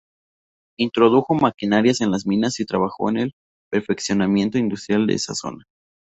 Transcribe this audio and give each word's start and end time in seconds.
Introdujo 0.79 1.35
maquinarias 1.35 2.01
en 2.01 2.09
las 2.09 2.25
minas 2.25 2.59
y 2.59 2.65
trabajó 2.65 3.03
por 3.05 3.19
el 3.19 3.33
perfeccionamiento 3.69 4.57
industrial 4.57 5.05
de 5.05 5.13
esa 5.13 5.35
zona. 5.35 5.63